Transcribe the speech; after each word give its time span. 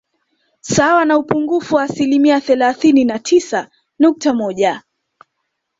Sawa 0.61 1.05
na 1.05 1.17
upungufu 1.17 1.75
wa 1.75 1.83
asilimia 1.83 2.41
thelathini 2.41 3.05
na 3.05 3.19
tisa 3.19 3.69
nukta 3.99 4.33
moja 4.33 4.83